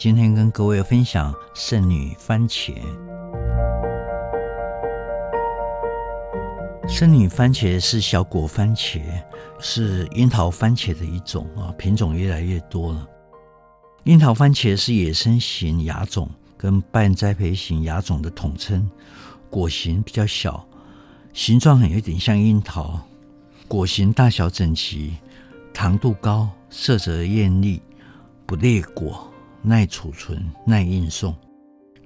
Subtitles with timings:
[0.00, 2.74] 今天跟各位分享圣女番茄。
[6.88, 9.02] 圣女番茄是小果番茄，
[9.58, 13.06] 是樱桃番茄的一种啊，品种越来越多了。
[14.04, 16.26] 樱桃番茄是野生型芽种
[16.56, 18.90] 跟半栽培型芽种的统称，
[19.50, 20.66] 果形比较小，
[21.34, 22.98] 形状很有点像樱桃，
[23.68, 25.18] 果形大小整齐，
[25.74, 27.82] 糖度高，色泽艳丽，
[28.46, 29.29] 不裂果。
[29.62, 31.34] 耐储存、耐运送。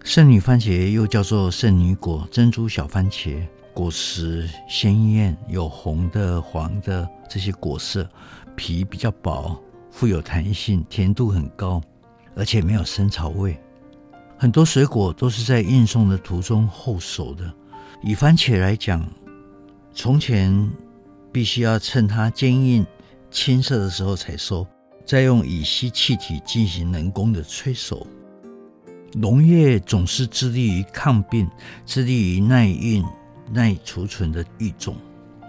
[0.03, 8.09] 圣女番茄又叫做圣女果、珍珠小番茄，果实鲜艳，有红的、黄的这些果色，
[8.55, 9.59] 皮比较薄，
[9.91, 11.81] 富有弹性，甜度很高，
[12.37, 13.59] 而且没有生草味。
[14.37, 17.51] 很多水果都是在运送的途中后熟的。
[18.03, 19.03] 以番茄来讲，
[19.95, 20.71] 从前
[21.33, 22.85] 必须要趁它坚硬、
[23.31, 24.67] 青涩的时候才收。
[25.05, 28.07] 再用乙烯气体进行人工的催熟。
[29.13, 31.49] 农业总是致力于抗病、
[31.87, 33.05] 致力于耐运、
[33.53, 34.97] 耐储存的育种，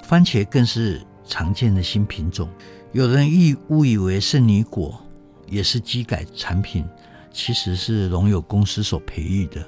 [0.03, 2.48] 番茄更是常见的新品种。
[2.92, 5.03] 有人误误以为圣女果
[5.48, 6.86] 也是基改产品，
[7.31, 9.67] 其实是农友公司所培育的。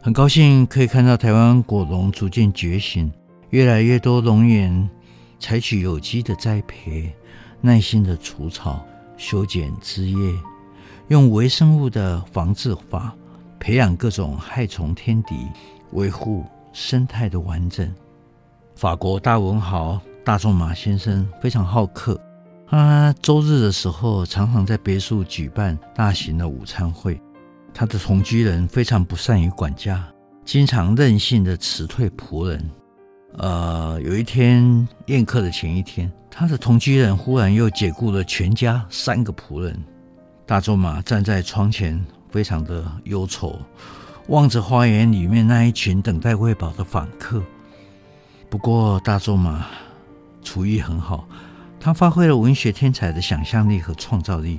[0.00, 3.12] 很高兴可以看到台湾果农逐渐觉醒，
[3.50, 4.88] 越来越多农员
[5.38, 7.14] 采取有机的栽培，
[7.60, 8.82] 耐心的除草。
[9.20, 10.34] 修剪枝叶，
[11.08, 13.14] 用微生物的防治法
[13.58, 15.46] 培养各种害虫天敌，
[15.92, 17.86] 维护生态的完整。
[18.74, 22.18] 法国大文豪大仲马先生非常好客，
[22.66, 27.20] 他周日的时候常常在别墅举办大型的午餐会。
[27.74, 30.02] 他的同居人非常不善于管家，
[30.46, 32.70] 经常任性的辞退仆人。
[33.36, 39.82] 呃，有一天宴客的前一天，他的同居人忽然又解雇了全家三个仆人。
[40.44, 43.58] 大仲马站在窗前，非常的忧愁，
[44.26, 47.42] 望着花园里面那一群等待喂饱的访客。
[48.48, 49.64] 不过大仲马
[50.42, 51.26] 厨艺很好，
[51.78, 54.58] 他发挥了文学天才的想象力和创造力。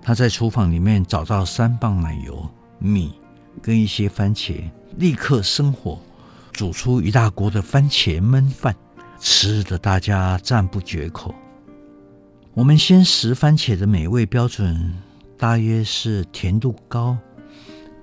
[0.00, 3.12] 他在厨房里面找到三磅奶油、米
[3.60, 4.62] 跟一些番茄，
[4.96, 5.98] 立刻生火。
[6.56, 8.74] 煮出一大锅的番茄焖饭，
[9.20, 11.34] 吃的大家赞不绝口。
[12.54, 14.94] 我们鲜食番茄的美味标准，
[15.36, 17.14] 大约是甜度高、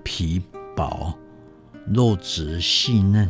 [0.03, 0.40] 皮
[0.75, 1.18] 薄、
[1.88, 3.28] 肉质细嫩。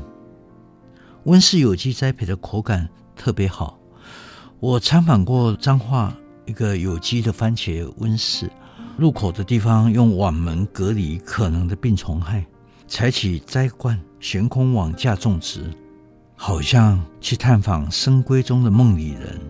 [1.23, 3.79] 温室有机栽培的口感特别好。
[4.59, 6.13] 我参访过彰化
[6.45, 8.51] 一个有机的番茄温室，
[8.97, 12.45] 入口的地方用网门隔离可能的病虫害。
[12.94, 15.68] 采取栽灌、悬空网架种植，
[16.36, 19.42] 好像去探访深闺中的梦里人。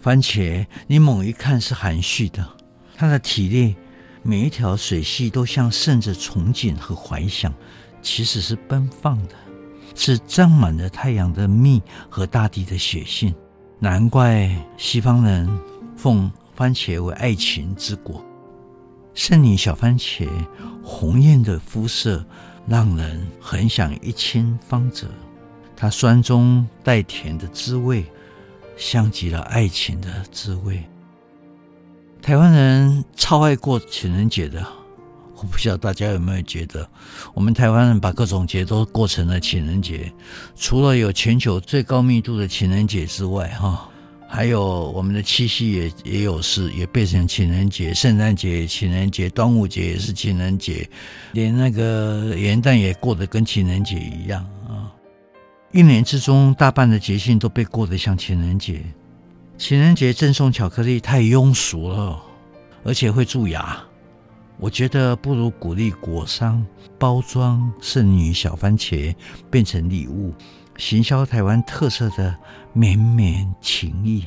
[0.00, 2.44] 番茄，你猛一看是含蓄的，
[2.96, 3.76] 它的体内
[4.24, 7.54] 每一条水系都像渗着憧憬和怀想，
[8.02, 9.36] 其实是奔放的，
[9.94, 11.80] 是沾满了太阳的蜜
[12.10, 13.32] 和大地的血性。
[13.78, 15.48] 难怪西方人
[15.96, 18.20] 奉番茄为爱情之果。
[19.14, 20.28] 圣女小番茄，
[20.82, 22.26] 红艳的肤色。
[22.66, 25.06] 让人很想一亲芳泽，
[25.76, 28.04] 它酸中带甜的滋味，
[28.76, 30.82] 像极了爱情的滋味。
[32.22, 34.66] 台湾人超爱过情人节的，
[35.36, 36.88] 我不知道大家有没有觉得，
[37.34, 40.10] 我们台湾人把各种节都过成了情人节，
[40.56, 43.90] 除了有全球最高密度的情人节之外，哈。
[44.34, 50.90] 还有我们的七夕也也有事，也变成情人节，圣诞节、情人节，端午节也是情人节，
[51.30, 54.90] 连那个元旦也过得跟情人节一样啊！
[55.70, 58.82] 一年之中大半的节庆都被过得像情人节。
[59.56, 62.20] 情人节赠送巧克力太庸俗了，
[62.82, 63.80] 而且会蛀牙。
[64.58, 66.66] 我觉得不如鼓励果商
[66.98, 69.14] 包装圣女小番茄，
[69.48, 70.34] 变成礼物。
[70.76, 72.36] 行销台湾特色的
[72.72, 74.24] 绵绵情意，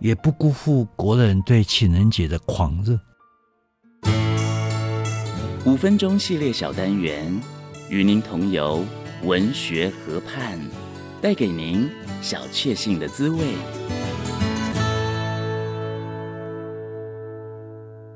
[0.00, 2.98] 也不辜负国人对情人节的狂热。
[5.64, 7.38] 五分钟系列小单元，
[7.90, 8.84] 与您同游
[9.24, 10.58] 文学河畔，
[11.20, 11.90] 带给您
[12.22, 13.38] 小确幸的滋味。